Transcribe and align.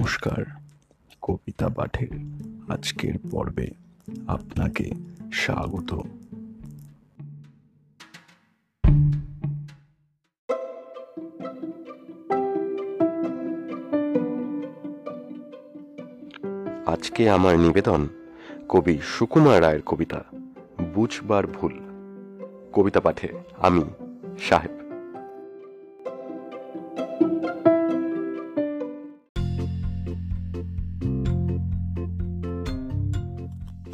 নমস্কার, 0.00 0.44
কবিতা 1.22 1.68
পাঠের 1.68 2.08
আজকের 2.68 3.14
পর্বে 3.30 3.70
আপনাকে 4.26 4.90
স্বাগত। 5.32 5.94
আজকে 16.86 17.30
আমার 17.30 17.58
নিবেদন 17.58 18.08
কবি 18.68 18.98
সুকুমার 19.04 19.62
রায়ের 19.62 19.82
কবিতা, 19.82 20.24
বুঝবার 20.94 21.46
ভুল। 21.46 21.80
কবিতা 22.72 23.00
পাঠে 23.00 23.28
আমি 23.58 23.84
সাহেব। 24.38 24.79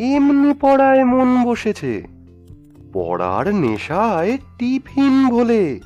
এমনি 0.01 0.55
পড়ায় 0.61 1.05
মন 1.05 1.45
বসেছে। 1.45 2.03
পড়ার 2.93 3.55
নেশায় 3.55 4.39
টিফিন 4.59 5.29
বলে। 5.29 5.81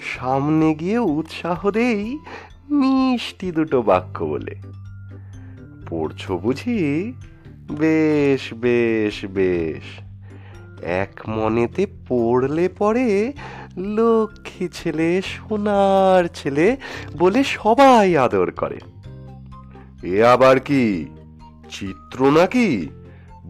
সামনে 0.00 0.74
গিয়ে 0.74 0.98
উৎসাহ 0.98 1.70
দেই 1.70 2.18
মিষ্টি 2.70 3.52
দুটো 3.52 3.82
বাক্য 3.82 4.24
বলে। 4.24 4.54
পড়ছো 5.90 6.38
বুঝি? 6.38 7.12
বেশ 7.70 8.54
বেশ 8.54 9.24
বেশ। 9.24 10.00
এক 10.84 11.20
মনেতে 11.28 11.86
পড়লে 12.08 12.68
পরে 12.68 13.32
লক্ষ্মী 13.76 14.68
ছেলে, 14.68 15.22
সোনার 15.22 16.28
ছেলে 16.34 16.76
বলে 17.18 17.44
সবাই 17.44 18.16
আদর 18.16 18.50
করে। 18.50 18.78
এ 20.02 20.24
আবার 20.24 20.60
কি? 20.60 21.06
চিত্র 21.70 22.30
নাকি? 22.30 22.88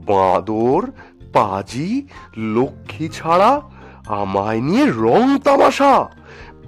বাঁদর, 0.07 0.91
পাজি, 1.33 2.03
লক্ষ্মী 2.37 3.09
ছাড়া 3.09 3.63
আমায় 4.07 4.61
নিয়ে 4.61 4.87
রং 4.87 5.39
তামাশা। 5.45 6.09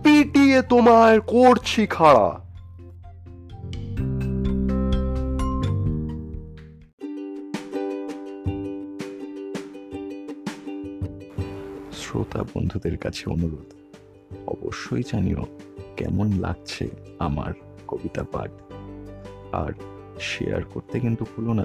পিটিয়ে 0.02 0.62
তোমায় 0.62 1.20
করছি 1.20 1.86
খাড়া। 1.86 2.46
শ্রোতা 11.92 12.42
বন্ধুদের 12.42 12.98
কাছে 12.98 13.30
অনুরোধ, 13.30 13.72
অবশ্যই 14.46 15.02
জানিও 15.12 15.46
কেমন 15.96 16.32
লাগছে 16.32 16.88
আমার 17.18 17.52
কবিতা 17.88 18.24
পাঠ। 18.32 18.50
আর 19.52 19.72
শেয়ার 20.20 20.62
করতে 20.62 21.00
কিন্তু 21.00 21.24
ভুলো 21.36 21.52
না। 21.52 21.64